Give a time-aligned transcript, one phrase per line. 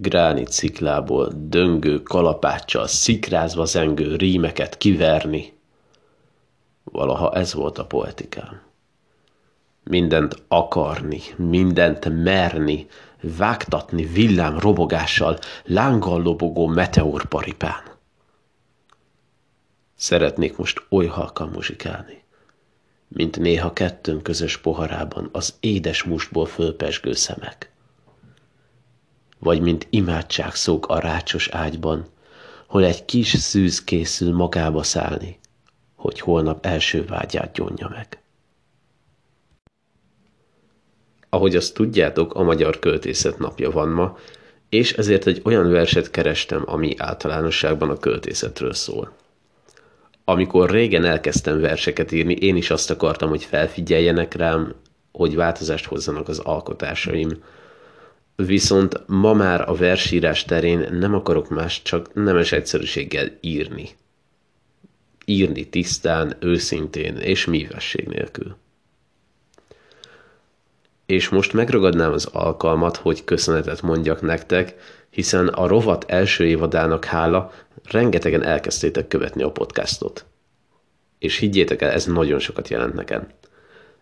[0.00, 5.52] gránit sziklából, döngő kalapáccsal, szikrázva zengő rímeket kiverni.
[6.84, 8.60] Valaha ez volt a poetikám.
[9.84, 12.86] Mindent akarni, mindent merni,
[13.20, 17.82] vágtatni villám robogással, lánggal lobogó meteorparipán.
[19.96, 22.22] Szeretnék most oly halkan muzsikálni,
[23.08, 27.70] mint néha kettőnk közös poharában az édes mustból fölpesgő szemek.
[29.40, 32.06] Vagy mint imádság szók a rácsos ágyban,
[32.66, 35.38] hol egy kis szűz készül magába szállni,
[35.94, 38.22] hogy holnap első vágyát gyónja meg.
[41.28, 44.16] Ahogy azt tudjátok, a Magyar Költészet napja van ma,
[44.68, 49.12] és ezért egy olyan verset kerestem, ami általánosságban a költészetről szól.
[50.24, 54.74] Amikor régen elkezdtem verseket írni, én is azt akartam, hogy felfigyeljenek rám,
[55.12, 57.42] hogy változást hozzanak az alkotásaim.
[58.46, 63.88] Viszont ma már a versírás terén nem akarok más, csak nemes egyszerűséggel írni.
[65.24, 68.56] Írni tisztán, őszintén és mívesség nélkül
[71.10, 74.74] és most megragadnám az alkalmat, hogy köszönetet mondjak nektek,
[75.10, 77.52] hiszen a rovat első évadának hála
[77.84, 80.24] rengetegen elkezdtétek követni a podcastot.
[81.18, 83.28] És higgyétek el, ez nagyon sokat jelent nekem.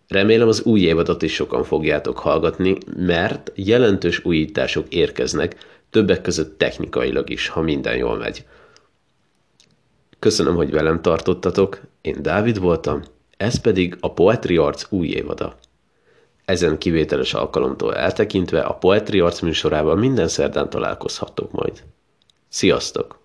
[0.09, 5.57] Remélem az új évadot is sokan fogjátok hallgatni, mert jelentős újítások érkeznek,
[5.91, 8.45] többek között technikailag is, ha minden jól megy.
[10.19, 13.03] Köszönöm, hogy velem tartottatok, én Dávid voltam,
[13.37, 15.59] ez pedig a Poetry Arts új évada.
[16.45, 21.83] Ezen kivételes alkalomtól eltekintve a Poetry Arc műsorában minden szerdán találkozhatok majd.
[22.49, 23.18] Sziasztok!